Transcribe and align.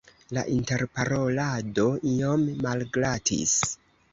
La 0.35 0.43
interparolado 0.53 1.85
iom 2.13 2.49
malglatis. 2.67 3.57